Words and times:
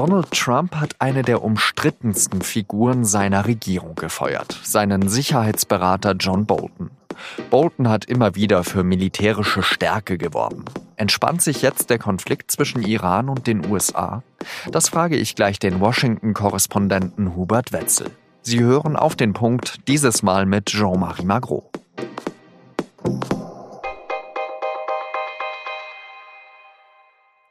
Donald 0.00 0.30
Trump 0.30 0.76
hat 0.76 0.96
eine 0.98 1.20
der 1.20 1.44
umstrittensten 1.44 2.40
Figuren 2.40 3.04
seiner 3.04 3.44
Regierung 3.44 3.96
gefeuert, 3.96 4.58
seinen 4.62 5.10
Sicherheitsberater 5.10 6.12
John 6.12 6.46
Bolton. 6.46 6.90
Bolton 7.50 7.86
hat 7.86 8.06
immer 8.06 8.34
wieder 8.34 8.64
für 8.64 8.82
militärische 8.82 9.62
Stärke 9.62 10.16
geworben. 10.16 10.64
Entspannt 10.96 11.42
sich 11.42 11.60
jetzt 11.60 11.90
der 11.90 11.98
Konflikt 11.98 12.50
zwischen 12.50 12.80
Iran 12.82 13.28
und 13.28 13.46
den 13.46 13.70
USA? 13.70 14.22
Das 14.72 14.88
frage 14.88 15.16
ich 15.16 15.34
gleich 15.34 15.58
den 15.58 15.80
Washington-Korrespondenten 15.80 17.36
Hubert 17.36 17.74
Wetzel. 17.74 18.06
Sie 18.40 18.60
hören 18.60 18.96
auf 18.96 19.16
den 19.16 19.34
Punkt, 19.34 19.86
dieses 19.86 20.22
Mal 20.22 20.46
mit 20.46 20.70
Jean-Marie 20.70 21.26
Magro. 21.26 21.70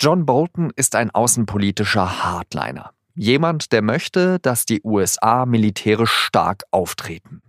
John 0.02 0.26
Bolton 0.26 0.72
ist 0.78 0.96
ein 0.96 1.12
außenpolitischer 1.12 2.24
Hardliner. 2.24 2.92
Jemand, 3.16 3.74
der 3.74 3.82
möchte, 3.82 4.40
dass 4.40 4.66
die 4.66 4.80
USA 4.82 5.46
militärisch 5.46 6.14
stark 6.14 6.64
auftreten. 6.72 7.42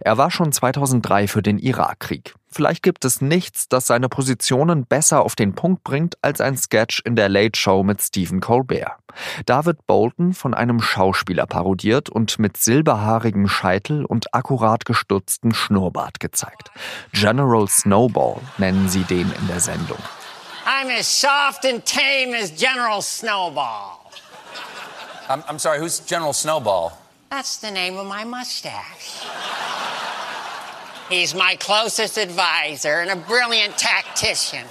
Er 0.00 0.18
war 0.18 0.32
schon 0.32 0.50
2003 0.50 1.28
für 1.28 1.42
den 1.42 1.60
Irakkrieg. 1.60 2.34
Vielleicht 2.50 2.82
gibt 2.82 3.04
es 3.04 3.20
nichts, 3.20 3.68
das 3.68 3.86
seine 3.86 4.08
Positionen 4.08 4.84
besser 4.84 5.22
auf 5.22 5.36
den 5.36 5.54
Punkt 5.54 5.84
bringt 5.84 6.16
als 6.22 6.40
ein 6.40 6.56
Sketch 6.56 7.00
in 7.04 7.14
der 7.14 7.28
Late 7.28 7.56
Show 7.56 7.84
mit 7.84 8.02
Stephen 8.02 8.40
Colbert. 8.40 8.96
Da 9.46 9.64
wird 9.64 9.86
Bolton 9.86 10.32
von 10.34 10.54
einem 10.54 10.82
Schauspieler 10.82 11.46
parodiert 11.46 12.10
und 12.10 12.40
mit 12.40 12.56
silberhaarigem 12.56 13.46
Scheitel 13.46 14.04
und 14.04 14.34
akkurat 14.34 14.84
gestutztem 14.84 15.54
Schnurrbart 15.54 16.18
gezeigt. 16.18 16.72
General 17.12 17.68
Snowball 17.68 18.40
nennen 18.58 18.88
sie 18.88 19.04
den 19.04 19.30
in 19.40 19.46
der 19.46 19.60
Sendung. 19.60 19.98
I'm 20.64 20.90
as 20.90 21.06
soft 21.06 21.64
and 21.64 21.84
tame 21.84 22.34
as 22.34 22.50
General 22.50 23.02
Snowball. 23.02 24.10
I'm, 25.28 25.42
I'm 25.48 25.58
sorry, 25.58 25.78
who's 25.78 26.00
General 26.00 26.32
Snowball? 26.32 26.98
That's 27.30 27.58
the 27.58 27.70
name 27.70 27.96
of 27.96 28.06
my 28.06 28.24
mustache. 28.24 29.24
He's 31.08 31.34
my 31.34 31.56
closest 31.56 32.16
advisor 32.16 33.00
and 33.00 33.10
a 33.10 33.16
brilliant 33.16 33.76
tactician. 33.76 34.66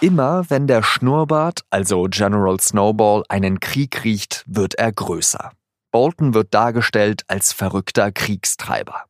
Immer 0.00 0.44
wenn 0.48 0.66
der 0.66 0.82
Schnurrbart, 0.82 1.60
also 1.70 2.06
General 2.10 2.58
Snowball, 2.60 3.22
einen 3.28 3.60
Krieg 3.60 4.04
riecht, 4.04 4.44
wird 4.46 4.74
er 4.74 4.92
größer. 4.92 5.52
Bolton 5.92 6.34
wird 6.34 6.52
dargestellt 6.52 7.22
als 7.28 7.52
verrückter 7.52 8.10
Kriegstreiber. 8.12 9.04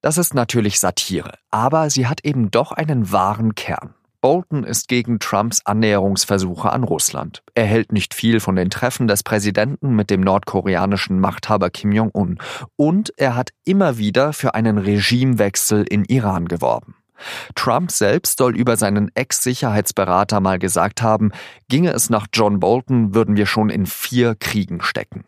Das 0.00 0.16
ist 0.16 0.32
natürlich 0.32 0.78
Satire, 0.78 1.32
aber 1.50 1.90
sie 1.90 2.06
hat 2.06 2.24
eben 2.24 2.50
doch 2.50 2.70
einen 2.70 3.10
wahren 3.10 3.54
Kern. 3.56 3.94
Bolton 4.20 4.64
ist 4.64 4.88
gegen 4.88 5.20
Trumps 5.20 5.64
Annäherungsversuche 5.64 6.70
an 6.70 6.82
Russland. 6.82 7.42
Er 7.54 7.66
hält 7.66 7.92
nicht 7.92 8.14
viel 8.14 8.40
von 8.40 8.56
den 8.56 8.70
Treffen 8.70 9.06
des 9.06 9.22
Präsidenten 9.22 9.94
mit 9.94 10.10
dem 10.10 10.20
nordkoreanischen 10.20 11.20
Machthaber 11.20 11.70
Kim 11.70 11.92
Jong-un. 11.92 12.38
Und 12.74 13.12
er 13.16 13.36
hat 13.36 13.50
immer 13.64 13.96
wieder 13.98 14.32
für 14.32 14.54
einen 14.54 14.78
Regimewechsel 14.78 15.84
in 15.84 16.04
Iran 16.04 16.48
geworben. 16.48 16.96
Trump 17.54 17.90
selbst 17.90 18.38
soll 18.38 18.56
über 18.56 18.76
seinen 18.76 19.10
Ex-Sicherheitsberater 19.14 20.40
mal 20.40 20.58
gesagt 20.58 21.02
haben, 21.02 21.32
ginge 21.68 21.90
es 21.90 22.10
nach 22.10 22.26
John 22.32 22.60
Bolton, 22.60 23.14
würden 23.14 23.36
wir 23.36 23.46
schon 23.46 23.70
in 23.70 23.86
vier 23.86 24.34
Kriegen 24.34 24.80
stecken. 24.80 25.24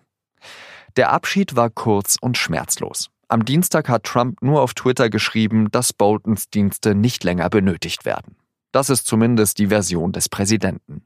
Der 0.97 1.13
Abschied 1.13 1.55
war 1.57 1.71
kurz 1.71 2.17
und 2.21 2.37
schmerzlos. 2.37 3.11
Am 3.33 3.45
Dienstag 3.45 3.89
hat 3.89 4.03
Trump 4.03 4.43
nur 4.43 4.61
auf 4.61 4.75
Twitter 4.75 5.09
geschrieben, 5.09 5.71
dass 5.71 5.93
Boltons 5.93 6.51
Dienste 6.51 6.97
nicht 6.97 7.23
länger 7.23 7.49
benötigt 7.49 8.05
werden. 8.05 8.35
Das 8.73 8.91
ist 8.91 9.07
zumindest 9.07 9.61
die 9.61 9.69
Version 9.69 10.11
des 10.11 10.29
Präsidenten. 10.29 11.05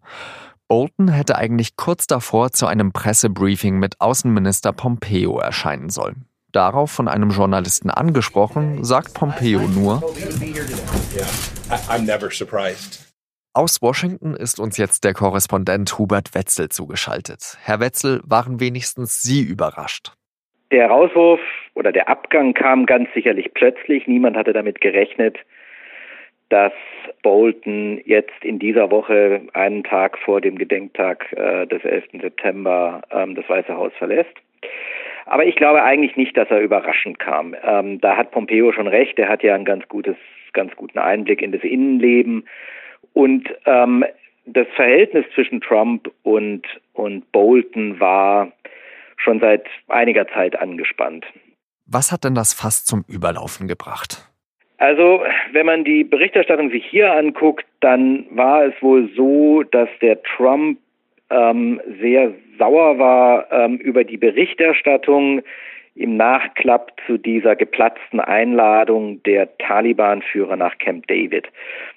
Bolton 0.67 1.08
hätte 1.08 1.36
eigentlich 1.36 1.77
kurz 1.77 2.06
davor 2.06 2.50
zu 2.50 2.67
einem 2.67 2.92
Pressebriefing 2.92 3.78
mit 3.78 4.01
Außenminister 4.01 4.73
Pompeo 4.73 5.39
erscheinen 5.39 5.90
sollen. 5.90 6.24
Darauf 6.51 6.90
von 6.90 7.08
einem 7.08 7.29
Journalisten 7.29 7.90
angesprochen, 7.90 8.84
sagt 8.84 9.13
Pompeo 9.13 9.61
nur, 9.61 10.02
aus 13.52 13.83
Washington 13.83 14.34
ist 14.34 14.61
uns 14.61 14.79
jetzt 14.79 15.05
der 15.05 15.13
Korrespondent 15.13 15.98
Hubert 15.98 16.34
Wetzel 16.34 16.70
zugeschaltet. 16.70 17.58
Herr 17.61 17.80
Wetzel, 17.80 18.23
waren 18.24 18.61
wenigstens 18.61 19.20
Sie 19.20 19.42
überrascht? 19.42 20.14
Der 20.73 20.89
Rauswurf 20.89 21.39
oder 21.74 21.92
der 21.92 22.08
Abgang 22.08 22.55
kam 22.55 22.86
ganz 22.86 23.12
sicherlich 23.14 23.52
plötzlich. 23.55 24.07
Niemand 24.07 24.36
hatte 24.36 24.52
damit 24.52 24.80
gerechnet, 24.80 25.39
dass 26.48 26.73
Bolton 27.23 28.01
jetzt 28.05 28.45
in 28.45 28.58
dieser 28.58 28.90
Woche, 28.90 29.42
einen 29.55 29.83
Tag 29.83 30.18
vor 30.18 30.40
dem 30.40 30.57
Gedenktag 30.57 31.33
äh, 31.33 31.67
des 31.67 31.84
11. 31.84 32.05
September, 32.20 33.02
ähm, 33.11 33.34
das 33.34 33.48
Weiße 33.48 33.74
Haus 33.77 33.92
verlässt. 33.98 34.34
Aber 35.27 35.45
ich 35.46 35.57
glaube 35.57 35.83
eigentlich 35.83 36.17
nicht, 36.17 36.36
dass 36.36 36.51
er 36.51 36.61
überraschend 36.61 37.18
kam. 37.18 37.57
Ähm, 37.64 38.01
da 38.01 38.17
hat 38.17 38.30
Pompeo 38.30 38.73
schon 38.73 38.86
recht. 38.86 39.18
Er 39.18 39.29
hat 39.29 39.42
ja 39.42 39.55
einen 39.55 39.64
ganz 39.64 39.89
gutes, 39.89 40.17
ganz 40.52 40.74
guten 40.77 40.98
Einblick 40.98 41.40
in 41.40 41.52
das 41.52 41.63
Innenleben. 41.63 42.46
Und 43.14 43.48
ähm, 43.64 44.05
das 44.46 44.67
Verhältnis 44.77 45.24
zwischen 45.34 45.61
Trump 45.61 46.11
und, 46.23 46.67
und 46.92 47.33
Bolton 47.33 47.98
war 48.01 48.52
schon 49.17 49.40
seit 49.40 49.67
einiger 49.89 50.29
Zeit 50.29 50.61
angespannt. 50.61 51.24
Was 51.86 52.12
hat 52.12 52.24
denn 52.24 52.34
das 52.34 52.55
fast 52.55 52.86
zum 52.86 53.05
Überlaufen 53.08 53.68
gebracht? 53.68 54.30
Also, 54.78 55.22
wenn 55.52 55.67
man 55.67 55.84
die 55.84 56.05
Berichterstattung 56.05 56.70
sich 56.70 56.84
hier 56.84 57.12
anguckt, 57.12 57.64
dann 57.80 58.27
war 58.30 58.64
es 58.64 58.74
wohl 58.80 59.08
so, 59.17 59.62
dass 59.62 59.89
der 60.02 60.22
Trump 60.22 60.78
ähm, 61.30 61.80
sehr 62.00 62.33
sauer 62.58 62.98
war 62.98 63.52
ähm, 63.52 63.77
über 63.77 64.05
die 64.05 64.17
Berichterstattung 64.17 65.42
im 65.95 66.17
Nachklapp 66.17 66.92
zu 67.06 67.18
dieser 67.18 67.55
geplatzten 67.55 68.18
Einladung 68.18 69.22
der 69.22 69.56
Taliban-Führer 69.58 70.56
nach 70.56 70.77
Camp 70.78 71.06
David. 71.06 71.46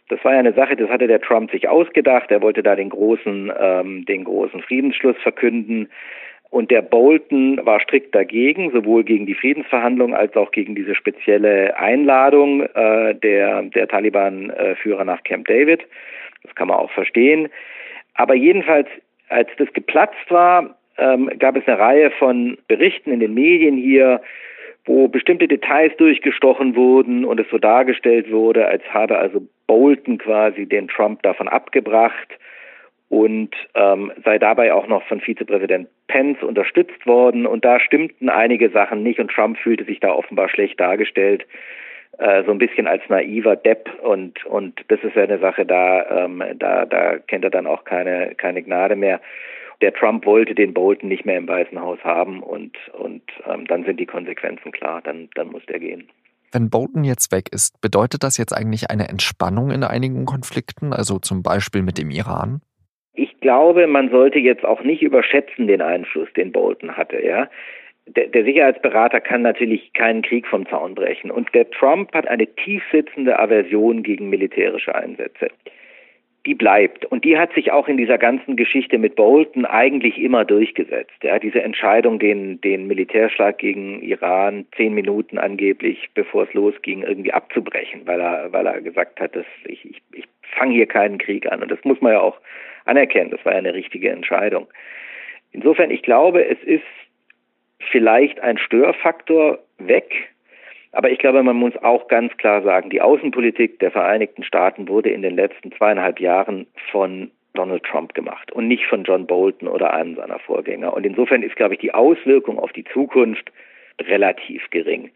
Das 0.09 0.23
war 0.23 0.33
ja 0.33 0.39
eine 0.39 0.53
Sache, 0.53 0.75
das 0.75 0.89
hatte 0.89 1.07
der 1.07 1.19
Trump 1.19 1.51
sich 1.51 1.67
ausgedacht. 1.67 2.29
Er 2.29 2.41
wollte 2.41 2.61
da 2.61 2.75
den 2.75 2.89
großen, 2.89 3.51
ähm, 3.59 4.05
den 4.05 4.23
großen 4.23 4.61
Friedensschluss 4.61 5.17
verkünden. 5.17 5.89
Und 6.49 6.71
der 6.71 6.81
Bolton 6.81 7.59
war 7.65 7.79
strikt 7.81 8.15
dagegen, 8.15 8.71
sowohl 8.71 9.03
gegen 9.03 9.25
die 9.25 9.33
Friedensverhandlungen 9.33 10.15
als 10.15 10.35
auch 10.35 10.51
gegen 10.51 10.75
diese 10.75 10.95
spezielle 10.95 11.77
Einladung 11.77 12.61
äh, 12.61 13.15
der, 13.15 13.63
der 13.63 13.87
Taliban-Führer 13.87 15.03
nach 15.03 15.23
Camp 15.23 15.47
David. 15.47 15.85
Das 16.43 16.55
kann 16.55 16.69
man 16.69 16.77
auch 16.77 16.91
verstehen. 16.91 17.49
Aber 18.13 18.33
jedenfalls, 18.33 18.87
als 19.29 19.49
das 19.57 19.71
geplatzt 19.73 20.29
war, 20.29 20.77
ähm, 20.97 21.29
gab 21.37 21.55
es 21.57 21.67
eine 21.67 21.77
Reihe 21.77 22.11
von 22.11 22.57
Berichten 22.67 23.11
in 23.11 23.19
den 23.19 23.33
Medien 23.33 23.77
hier, 23.77 24.21
wo 24.85 25.07
bestimmte 25.07 25.47
Details 25.47 25.95
durchgestochen 25.97 26.75
wurden 26.75 27.25
und 27.25 27.39
es 27.39 27.49
so 27.51 27.57
dargestellt 27.57 28.31
wurde, 28.31 28.67
als 28.67 28.83
habe 28.89 29.17
also 29.17 29.45
Bolton 29.67 30.17
quasi 30.17 30.65
den 30.65 30.87
Trump 30.87 31.21
davon 31.23 31.47
abgebracht, 31.47 32.29
und 33.09 33.55
ähm, 33.73 34.11
sei 34.25 34.37
dabei 34.37 34.73
auch 34.73 34.87
noch 34.87 35.03
von 35.03 35.21
Vizepräsident 35.21 35.87
Pence 36.07 36.41
unterstützt 36.43 37.05
worden. 37.05 37.45
Und 37.45 37.63
da 37.63 37.79
stimmten 37.79 38.29
einige 38.29 38.69
Sachen 38.69 39.03
nicht 39.03 39.19
und 39.19 39.31
Trump 39.31 39.57
fühlte 39.57 39.85
sich 39.85 39.99
da 39.99 40.11
offenbar 40.11 40.49
schlecht 40.49 40.79
dargestellt, 40.79 41.45
äh, 42.17 42.43
so 42.43 42.51
ein 42.51 42.57
bisschen 42.57 42.87
als 42.87 43.01
naiver 43.07 43.55
Depp. 43.55 43.89
Und 44.01 44.45
und 44.45 44.83
das 44.89 44.99
ist 45.03 45.15
ja 45.15 45.23
eine 45.23 45.39
Sache, 45.39 45.65
da 45.65 46.25
ähm, 46.25 46.43
da 46.55 46.85
da 46.85 47.17
kennt 47.19 47.45
er 47.45 47.49
dann 47.49 47.67
auch 47.67 47.85
keine 47.85 48.35
keine 48.35 48.61
Gnade 48.61 48.95
mehr. 48.95 49.21
Der 49.79 49.93
Trump 49.93 50.25
wollte 50.25 50.55
den 50.55 50.73
Bolton 50.73 51.07
nicht 51.07 51.25
mehr 51.25 51.37
im 51.37 51.47
Weißen 51.47 51.79
Haus 51.79 51.99
haben 52.03 52.43
und 52.43 52.75
und 52.93 53.21
ähm, 53.47 53.67
dann 53.67 53.85
sind 53.85 53.99
die 53.99 54.05
Konsequenzen 54.05 54.71
klar. 54.73 55.01
Dann 55.01 55.29
dann 55.35 55.47
muss 55.47 55.65
der 55.67 55.79
gehen. 55.79 56.09
Wenn 56.51 56.69
Bolton 56.69 57.03
jetzt 57.03 57.31
weg 57.31 57.49
ist, 57.51 57.79
bedeutet 57.81 58.23
das 58.23 58.37
jetzt 58.37 58.53
eigentlich 58.53 58.89
eine 58.89 59.09
Entspannung 59.09 59.69
in 59.69 59.83
einigen 59.83 60.25
Konflikten, 60.25 60.93
also 60.93 61.19
zum 61.19 61.43
Beispiel 61.43 61.81
mit 61.81 61.97
dem 61.97 62.09
Iran? 62.09 62.61
Ich 63.47 63.49
glaube, 63.49 63.87
man 63.87 64.09
sollte 64.09 64.39
jetzt 64.39 64.65
auch 64.65 64.83
nicht 64.83 65.01
überschätzen 65.01 65.67
den 65.67 65.81
Einfluss, 65.81 66.27
den 66.33 66.51
Bolton 66.51 66.97
hatte, 66.97 67.25
ja. 67.25 67.49
Der, 68.05 68.27
der 68.27 68.43
Sicherheitsberater 68.43 69.21
kann 69.21 69.41
natürlich 69.41 69.93
keinen 69.93 70.21
Krieg 70.21 70.45
vom 70.45 70.67
Zaun 70.67 70.95
brechen. 70.95 71.31
Und 71.31 71.55
der 71.55 71.69
Trump 71.71 72.13
hat 72.13 72.27
eine 72.27 72.45
tiefsitzende 72.45 73.39
Aversion 73.39 74.03
gegen 74.03 74.29
militärische 74.29 74.93
Einsätze. 74.93 75.47
Die 76.47 76.55
bleibt. 76.55 77.03
Und 77.03 77.25
die 77.25 77.37
hat 77.37 77.51
sich 77.51 77.73
auch 77.73 77.89
in 77.89 77.97
dieser 77.97 78.17
ganzen 78.17 78.55
Geschichte 78.55 78.97
mit 78.97 79.17
Bolton 79.17 79.65
eigentlich 79.65 80.17
immer 80.17 80.45
durchgesetzt. 80.45 81.21
Ja, 81.21 81.39
diese 81.39 81.61
Entscheidung, 81.61 82.19
den, 82.19 82.61
den 82.61 82.87
Militärschlag 82.87 83.57
gegen 83.57 84.01
Iran 84.01 84.65
zehn 84.77 84.93
Minuten 84.93 85.37
angeblich, 85.37 86.09
bevor 86.13 86.43
es 86.43 86.53
losging, 86.53 87.03
irgendwie 87.03 87.33
abzubrechen, 87.33 88.03
weil 88.05 88.21
er, 88.21 88.53
weil 88.53 88.65
er 88.65 88.79
gesagt 88.79 89.19
hat, 89.19 89.35
dass 89.35 89.45
ich, 89.65 89.83
ich, 89.83 90.01
ich 90.13 90.23
fange 90.55 90.73
hier 90.73 90.85
keinen 90.85 91.17
Krieg 91.17 91.51
an. 91.51 91.61
Und 91.61 91.69
das 91.69 91.83
muss 91.83 91.99
man 91.99 92.13
ja 92.13 92.21
auch 92.21 92.39
anerkennen. 92.85 93.31
Das 93.31 93.43
war 93.43 93.51
ja 93.51 93.57
eine 93.57 93.73
richtige 93.73 94.09
Entscheidung. 94.09 94.67
Insofern, 95.51 95.91
ich 95.91 96.01
glaube, 96.01 96.45
es 96.45 96.63
ist 96.63 96.83
vielleicht 97.91 98.39
ein 98.39 98.57
Störfaktor 98.57 99.59
weg. 99.79 100.29
Aber 100.97 101.11
ich 101.11 101.19
glaube, 101.19 101.43
man 101.43 101.57
muss 101.57 101.77
auch 101.83 102.07
ganz 102.07 102.35
klar 102.37 102.63
sagen, 102.63 102.89
die 102.89 103.01
Außenpolitik 103.01 103.77
der 103.77 103.91
Vereinigten 103.91 104.41
Staaten 104.41 104.87
wurde 104.87 105.11
in 105.11 105.21
den 105.21 105.35
letzten 105.35 105.71
zweieinhalb 105.71 106.19
Jahren 106.19 106.65
von 106.91 107.29
Donald 107.53 107.83
Trump 107.83 108.15
gemacht 108.15 108.51
und 108.51 108.67
nicht 108.67 108.83
von 108.87 109.03
John 109.03 109.27
Bolton 109.27 109.67
oder 109.67 109.93
einem 109.93 110.15
seiner 110.15 110.39
Vorgänger. 110.39 110.95
Und 110.95 111.05
insofern 111.05 111.43
ist, 111.43 111.55
glaube 111.55 111.75
ich, 111.75 111.81
die 111.81 111.93
Auswirkung 111.93 112.57
auf 112.57 112.71
die 112.71 112.83
Zukunft 112.83 113.51
relativ 114.01 114.63
gering. 114.71 115.11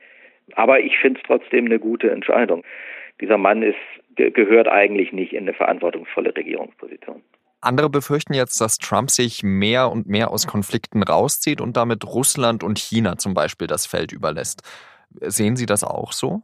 Aber 0.53 0.79
ich 0.81 0.99
finde 0.99 1.19
es 1.19 1.25
trotzdem 1.25 1.65
eine 1.65 1.79
gute 1.79 2.11
Entscheidung. 2.11 2.63
Dieser 3.19 3.39
Mann 3.39 3.63
ist, 3.63 3.79
gehört 4.15 4.67
eigentlich 4.67 5.11
nicht 5.11 5.33
in 5.33 5.45
eine 5.45 5.53
verantwortungsvolle 5.55 6.35
Regierungsposition. 6.37 7.23
Andere 7.59 7.89
befürchten 7.89 8.35
jetzt, 8.35 8.61
dass 8.61 8.77
Trump 8.77 9.09
sich 9.09 9.41
mehr 9.41 9.89
und 9.89 10.07
mehr 10.07 10.29
aus 10.29 10.45
Konflikten 10.45 11.01
rauszieht 11.01 11.59
und 11.59 11.75
damit 11.75 12.05
Russland 12.05 12.63
und 12.63 12.77
China 12.77 13.17
zum 13.17 13.33
Beispiel 13.33 13.65
das 13.65 13.87
Feld 13.87 14.11
überlässt. 14.11 14.61
Sehen 15.19 15.55
Sie 15.55 15.65
das 15.65 15.83
auch 15.83 16.11
so? 16.11 16.41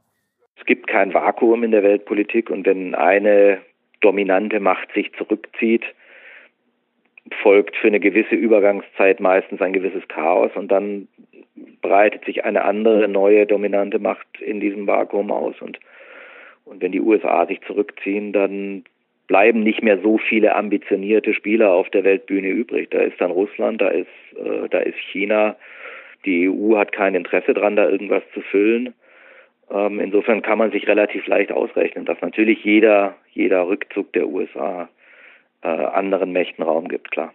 Es 0.59 0.65
gibt 0.65 0.87
kein 0.87 1.13
Vakuum 1.13 1.63
in 1.63 1.71
der 1.71 1.83
Weltpolitik 1.83 2.49
und 2.49 2.65
wenn 2.65 2.95
eine 2.95 3.59
dominante 4.01 4.59
Macht 4.59 4.91
sich 4.93 5.13
zurückzieht, 5.13 5.83
folgt 7.41 7.75
für 7.75 7.87
eine 7.87 7.99
gewisse 7.99 8.35
Übergangszeit 8.35 9.19
meistens 9.19 9.61
ein 9.61 9.73
gewisses 9.73 10.07
Chaos 10.07 10.51
und 10.55 10.69
dann 10.69 11.07
breitet 11.81 12.25
sich 12.25 12.45
eine 12.45 12.63
andere 12.63 13.07
neue 13.07 13.45
dominante 13.45 13.99
Macht 13.99 14.27
in 14.39 14.59
diesem 14.59 14.87
Vakuum 14.87 15.31
aus 15.31 15.55
und 15.61 15.79
und 16.67 16.81
wenn 16.81 16.91
die 16.91 17.01
USA 17.01 17.45
sich 17.45 17.61
zurückziehen, 17.61 18.33
dann 18.33 18.83
bleiben 19.27 19.61
nicht 19.61 19.83
mehr 19.83 19.99
so 20.01 20.17
viele 20.17 20.55
ambitionierte 20.55 21.33
Spieler 21.33 21.71
auf 21.71 21.89
der 21.89 22.03
Weltbühne 22.03 22.49
übrig. 22.49 22.89
Da 22.91 22.99
ist 22.99 23.19
dann 23.19 23.31
Russland, 23.31 23.81
da 23.81 23.87
ist, 23.89 24.07
äh, 24.35 24.67
da 24.69 24.79
ist 24.79 24.97
China. 25.11 25.55
Die 26.27 26.49
EU 26.49 26.77
hat 26.77 26.91
kein 26.91 27.15
Interesse 27.15 27.53
daran, 27.53 27.77
da 27.77 27.89
irgendwas 27.89 28.21
zu 28.33 28.41
füllen. 28.41 28.93
Ähm, 29.71 29.99
insofern 30.01 30.41
kann 30.41 30.57
man 30.57 30.71
sich 30.71 30.87
relativ 30.87 31.25
leicht 31.25 31.51
ausrechnen, 31.53 32.05
dass 32.05 32.21
natürlich 32.21 32.63
jeder, 32.63 33.15
jeder 33.31 33.67
Rückzug 33.67 34.11
der 34.11 34.27
USA 34.27 34.89
äh, 35.61 35.67
anderen 35.67 36.33
Mächten 36.33 36.63
Raum 36.63 36.89
gibt, 36.89 37.11
klar. 37.11 37.33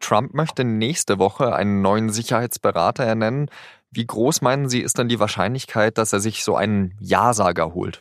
Trump 0.00 0.34
möchte 0.34 0.64
nächste 0.64 1.18
Woche 1.18 1.54
einen 1.54 1.82
neuen 1.82 2.10
Sicherheitsberater 2.10 3.02
ernennen. 3.02 3.50
Wie 3.92 4.06
groß 4.06 4.40
meinen 4.40 4.68
Sie, 4.68 4.82
ist 4.82 4.98
dann 4.98 5.08
die 5.08 5.20
Wahrscheinlichkeit, 5.20 5.98
dass 5.98 6.12
er 6.12 6.20
sich 6.20 6.44
so 6.44 6.54
einen 6.54 6.92
Ja-Sager 7.00 7.74
holt? 7.74 8.00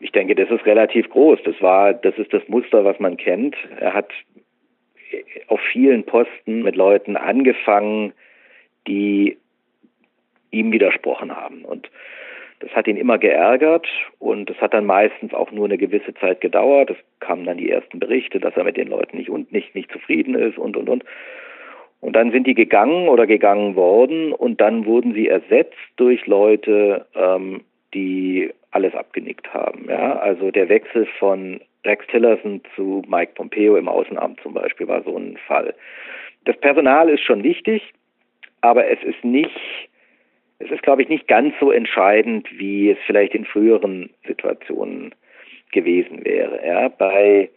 Ich 0.00 0.12
denke, 0.12 0.34
das 0.34 0.50
ist 0.50 0.66
relativ 0.66 1.08
groß. 1.08 1.38
Das 1.44 1.54
war, 1.60 1.94
das 1.94 2.16
ist 2.18 2.32
das 2.32 2.42
Muster, 2.48 2.84
was 2.84 2.98
man 2.98 3.16
kennt. 3.16 3.56
Er 3.78 3.94
hat 3.94 4.10
auf 5.46 5.60
vielen 5.72 6.04
Posten 6.04 6.62
mit 6.62 6.76
Leuten 6.76 7.16
angefangen, 7.16 8.12
die 8.86 9.36
ihm 10.50 10.72
widersprochen 10.72 11.34
haben. 11.34 11.64
Und 11.64 11.90
das 12.60 12.70
hat 12.70 12.86
ihn 12.86 12.96
immer 12.96 13.18
geärgert 13.18 13.86
und 14.18 14.48
das 14.48 14.56
hat 14.58 14.72
dann 14.72 14.86
meistens 14.86 15.34
auch 15.34 15.50
nur 15.50 15.66
eine 15.66 15.76
gewisse 15.76 16.14
Zeit 16.14 16.40
gedauert. 16.40 16.90
Es 16.90 16.96
kamen 17.20 17.44
dann 17.44 17.58
die 17.58 17.70
ersten 17.70 17.98
Berichte, 17.98 18.40
dass 18.40 18.56
er 18.56 18.64
mit 18.64 18.76
den 18.76 18.88
Leuten 18.88 19.18
nicht 19.18 19.28
und 19.28 19.52
nicht, 19.52 19.74
nicht 19.74 19.92
zufrieden 19.92 20.34
ist 20.34 20.56
und 20.56 20.76
und 20.76 20.88
und. 20.88 21.04
Und 22.00 22.14
dann 22.14 22.30
sind 22.30 22.46
die 22.46 22.54
gegangen 22.54 23.08
oder 23.08 23.26
gegangen 23.26 23.74
worden 23.74 24.32
und 24.32 24.60
dann 24.60 24.86
wurden 24.86 25.12
sie 25.12 25.28
ersetzt 25.28 25.76
durch 25.96 26.26
Leute, 26.26 27.06
ähm, 27.14 27.62
die 27.94 28.50
alles 28.70 28.94
abgenickt 28.94 29.52
haben. 29.52 29.86
Ja? 29.88 30.18
Also 30.18 30.50
der 30.50 30.68
Wechsel 30.68 31.06
von 31.18 31.60
Rex 31.84 32.06
Tillerson 32.08 32.62
zu 32.74 33.02
Mike 33.08 33.32
Pompeo 33.34 33.76
im 33.76 33.88
Außenamt 33.88 34.40
zum 34.40 34.54
Beispiel 34.54 34.88
war 34.88 35.02
so 35.02 35.16
ein 35.16 35.38
Fall. 35.46 35.74
Das 36.44 36.56
Personal 36.58 37.08
ist 37.08 37.22
schon 37.22 37.42
wichtig, 37.42 37.82
aber 38.66 38.90
es 38.90 39.02
ist 39.02 39.24
nicht, 39.24 39.58
es 40.58 40.70
ist, 40.70 40.82
glaube 40.82 41.02
ich, 41.02 41.08
nicht 41.08 41.28
ganz 41.28 41.54
so 41.60 41.70
entscheidend, 41.70 42.48
wie 42.58 42.90
es 42.90 42.98
vielleicht 43.06 43.34
in 43.34 43.44
früheren 43.44 44.10
Situationen 44.26 45.14
gewesen 45.72 46.24
wäre. 46.24 46.66
Ja? 46.66 46.88
Bei 46.88 47.50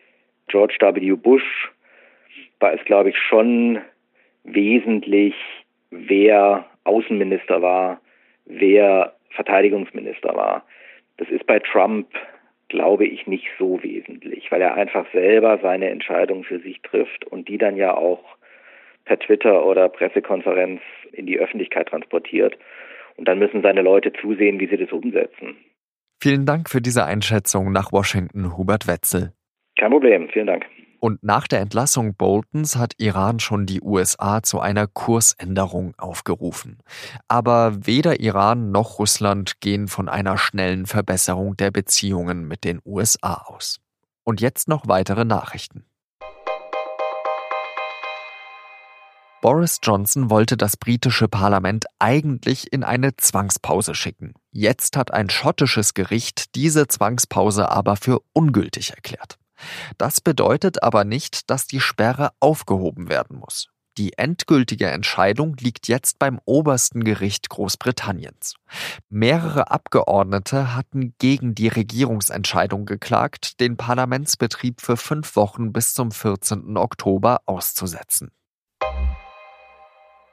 George 0.47 0.77
W. 0.79 1.15
Bush 1.15 1.71
war 2.59 2.73
es, 2.73 2.83
glaube 2.85 3.09
ich, 3.09 3.17
schon 3.17 3.79
wesentlich, 4.43 5.35
wer 5.91 6.65
Außenminister 6.83 7.61
war, 7.61 8.01
wer 8.45 9.13
Verteidigungsminister 9.31 10.35
war. 10.35 10.65
Das 11.17 11.29
ist 11.29 11.45
bei 11.45 11.59
Trump, 11.59 12.07
glaube 12.67 13.05
ich, 13.05 13.27
nicht 13.27 13.47
so 13.57 13.81
wesentlich, 13.83 14.51
weil 14.51 14.61
er 14.61 14.75
einfach 14.75 15.05
selber 15.11 15.59
seine 15.61 15.89
Entscheidung 15.89 16.43
für 16.43 16.59
sich 16.59 16.81
trifft 16.81 17.25
und 17.25 17.47
die 17.47 17.57
dann 17.57 17.77
ja 17.77 17.95
auch 17.95 18.23
per 19.09 19.19
Twitter 19.19 19.65
oder 19.65 19.89
Pressekonferenz 19.89 20.81
in 21.13 21.25
die 21.25 21.39
Öffentlichkeit 21.39 21.87
transportiert. 21.87 22.55
Und 23.17 23.27
dann 23.27 23.39
müssen 23.39 23.63
seine 23.63 23.81
Leute 23.81 24.13
zusehen, 24.13 24.59
wie 24.59 24.67
sie 24.67 24.77
das 24.77 24.91
umsetzen. 24.91 25.57
Vielen 26.21 26.45
Dank 26.45 26.69
für 26.69 26.79
diese 26.79 27.05
Einschätzung 27.05 27.71
nach 27.71 27.91
Washington, 27.91 28.55
Hubert 28.55 28.87
Wetzel. 28.87 29.33
Kein 29.79 29.89
Problem, 29.89 30.29
vielen 30.29 30.45
Dank. 30.45 30.65
Und 30.99 31.23
nach 31.23 31.47
der 31.47 31.61
Entlassung 31.61 32.13
Boltons 32.15 32.75
hat 32.75 32.93
Iran 32.97 33.39
schon 33.39 33.65
die 33.65 33.81
USA 33.81 34.43
zu 34.43 34.59
einer 34.59 34.85
Kursänderung 34.85 35.93
aufgerufen. 35.97 36.77
Aber 37.27 37.87
weder 37.87 38.19
Iran 38.19 38.71
noch 38.71 38.99
Russland 38.99 39.59
gehen 39.59 39.87
von 39.87 40.07
einer 40.07 40.37
schnellen 40.37 40.85
Verbesserung 40.85 41.57
der 41.57 41.71
Beziehungen 41.71 42.47
mit 42.47 42.63
den 42.63 42.79
USA 42.85 43.45
aus. 43.47 43.79
Und 44.23 44.39
jetzt 44.39 44.67
noch 44.67 44.87
weitere 44.87 45.25
Nachrichten. 45.25 45.88
Boris 49.41 49.79
Johnson 49.81 50.29
wollte 50.29 50.57
das 50.57 50.75
britische 50.75 51.29
Parlament 51.29 51.85
eigentlich 51.97 52.73
in 52.73 52.83
eine 52.83 53.15
Zwangspause 53.15 53.95
schicken. 53.95 54.33
Jetzt 54.51 54.97
hat 54.97 55.13
ein 55.13 55.29
schottisches 55.29 55.93
Gericht 55.93 56.55
diese 56.55 56.87
Zwangspause 56.87 57.69
aber 57.69 57.95
für 57.95 58.19
ungültig 58.33 58.91
erklärt. 58.91 59.37
Das 59.97 60.19
bedeutet 60.19 60.83
aber 60.83 61.05
nicht, 61.05 61.49
dass 61.49 61.67
die 61.67 61.79
Sperre 61.79 62.31
aufgehoben 62.41 63.07
werden 63.07 63.37
muss. 63.37 63.69
Die 63.97 64.17
endgültige 64.17 64.87
Entscheidung 64.87 65.55
liegt 65.57 65.87
jetzt 65.87 66.19
beim 66.19 66.39
obersten 66.45 67.03
Gericht 67.03 67.49
Großbritanniens. 67.49 68.55
Mehrere 69.09 69.71
Abgeordnete 69.71 70.75
hatten 70.75 71.15
gegen 71.17 71.55
die 71.55 71.67
Regierungsentscheidung 71.69 72.85
geklagt, 72.85 73.59
den 73.61 73.77
Parlamentsbetrieb 73.77 74.81
für 74.81 74.97
fünf 74.97 75.35
Wochen 75.37 75.71
bis 75.73 75.93
zum 75.93 76.11
14. 76.11 76.77
Oktober 76.77 77.41
auszusetzen. 77.45 78.31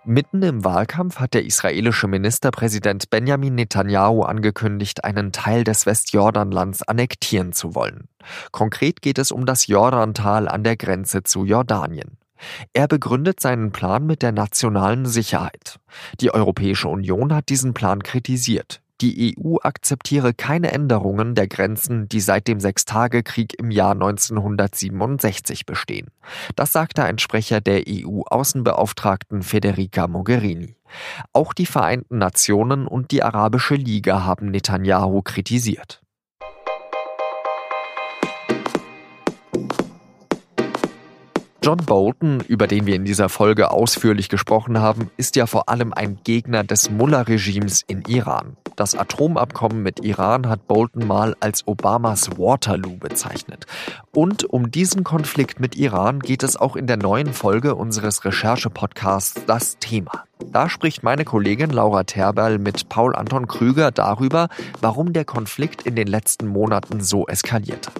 Mitten 0.08 0.40
im 0.44 0.62
Wahlkampf 0.62 1.18
hat 1.18 1.34
der 1.34 1.44
israelische 1.44 2.06
Ministerpräsident 2.06 3.10
Benjamin 3.10 3.56
Netanyahu 3.56 4.22
angekündigt, 4.22 5.02
einen 5.02 5.32
Teil 5.32 5.64
des 5.64 5.84
Westjordanlands 5.84 6.84
annektieren 6.84 7.52
zu 7.52 7.74
wollen. 7.74 8.06
Konkret 8.52 9.02
geht 9.02 9.18
es 9.18 9.32
um 9.32 9.46
das 9.46 9.66
Jordantal 9.66 10.46
an 10.46 10.62
der 10.62 10.76
Grenze 10.76 11.24
zu 11.24 11.44
Jordanien. 11.44 12.18
Er 12.72 12.86
begründet 12.86 13.40
seinen 13.40 13.72
Plan 13.72 14.06
mit 14.06 14.22
der 14.22 14.30
nationalen 14.30 15.06
Sicherheit. 15.06 15.80
Die 16.20 16.32
Europäische 16.32 16.86
Union 16.86 17.34
hat 17.34 17.48
diesen 17.48 17.74
Plan 17.74 18.00
kritisiert. 18.00 18.82
Die 19.02 19.36
EU 19.38 19.56
akzeptiere 19.62 20.32
keine 20.32 20.72
Änderungen 20.72 21.34
der 21.34 21.48
Grenzen, 21.48 22.08
die 22.08 22.20
seit 22.20 22.48
dem 22.48 22.60
Sechstagekrieg 22.60 23.58
im 23.58 23.70
Jahr 23.70 23.92
1967 23.92 25.66
bestehen. 25.66 26.08
Das 26.54 26.72
sagte 26.72 27.04
ein 27.04 27.18
Sprecher 27.18 27.60
der 27.60 27.82
EU-Außenbeauftragten 27.86 29.42
Federica 29.42 30.08
Mogherini. 30.08 30.76
Auch 31.34 31.52
die 31.52 31.66
Vereinten 31.66 32.16
Nationen 32.16 32.86
und 32.86 33.10
die 33.10 33.22
Arabische 33.22 33.74
Liga 33.74 34.24
haben 34.24 34.50
Netanyahu 34.50 35.20
kritisiert. 35.20 36.00
John 41.62 41.78
Bolton, 41.78 42.40
über 42.46 42.66
den 42.66 42.86
wir 42.86 42.94
in 42.94 43.04
dieser 43.04 43.28
Folge 43.28 43.72
ausführlich 43.72 44.30
gesprochen 44.30 44.78
haben, 44.78 45.10
ist 45.18 45.36
ja 45.36 45.46
vor 45.46 45.68
allem 45.68 45.92
ein 45.92 46.20
Gegner 46.24 46.64
des 46.64 46.90
Mullah-Regimes 46.90 47.82
in 47.86 48.02
Iran. 48.06 48.56
Das 48.76 48.94
Atomabkommen 48.94 49.82
mit 49.82 50.04
Iran 50.04 50.50
hat 50.50 50.68
Bolton 50.68 51.06
mal 51.06 51.34
als 51.40 51.66
Obamas 51.66 52.38
Waterloo 52.38 52.98
bezeichnet. 52.98 53.66
Und 54.12 54.44
um 54.44 54.70
diesen 54.70 55.02
Konflikt 55.02 55.60
mit 55.60 55.76
Iran 55.76 56.20
geht 56.20 56.42
es 56.42 56.58
auch 56.58 56.76
in 56.76 56.86
der 56.86 56.98
neuen 56.98 57.32
Folge 57.32 57.74
unseres 57.74 58.26
Recherche-Podcasts 58.26 59.46
Das 59.46 59.78
Thema. 59.78 60.24
Da 60.52 60.68
spricht 60.68 61.02
meine 61.02 61.24
Kollegin 61.24 61.70
Laura 61.70 62.04
Terberl 62.04 62.58
mit 62.58 62.90
Paul 62.90 63.16
Anton 63.16 63.46
Krüger 63.48 63.90
darüber, 63.92 64.48
warum 64.82 65.14
der 65.14 65.24
Konflikt 65.24 65.80
in 65.82 65.96
den 65.96 66.06
letzten 66.06 66.46
Monaten 66.46 67.00
so 67.00 67.26
eskalierte. 67.26 67.90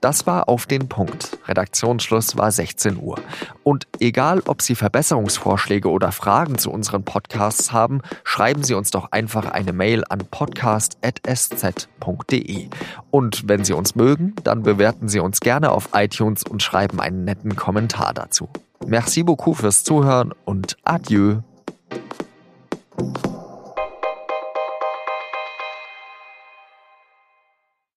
Das 0.00 0.26
war 0.26 0.48
auf 0.48 0.66
den 0.66 0.88
Punkt. 0.88 1.38
Redaktionsschluss 1.46 2.36
war 2.36 2.50
16 2.50 2.98
Uhr. 2.98 3.20
Und 3.62 3.86
egal, 4.00 4.42
ob 4.46 4.62
Sie 4.62 4.74
Verbesserungsvorschläge 4.74 5.90
oder 5.90 6.10
Fragen 6.12 6.58
zu 6.58 6.70
unseren 6.70 7.04
Podcasts 7.04 7.72
haben, 7.72 8.00
schreiben 8.22 8.62
Sie 8.62 8.74
uns 8.74 8.90
doch 8.90 9.12
einfach 9.12 9.50
eine 9.50 9.72
Mail 9.72 10.04
an 10.08 10.20
podcast.sz.de. 10.30 12.68
Und 13.10 13.48
wenn 13.48 13.64
Sie 13.64 13.72
uns 13.72 13.94
mögen, 13.94 14.34
dann 14.44 14.62
bewerten 14.62 15.08
Sie 15.08 15.20
uns 15.20 15.40
gerne 15.40 15.70
auf 15.70 15.88
iTunes 15.94 16.42
und 16.44 16.62
schreiben 16.62 17.00
einen 17.00 17.24
netten 17.24 17.56
Kommentar 17.56 18.12
dazu. 18.14 18.48
Merci 18.86 19.22
beaucoup 19.22 19.58
fürs 19.58 19.84
Zuhören 19.84 20.32
und 20.44 20.76
adieu. 20.84 21.40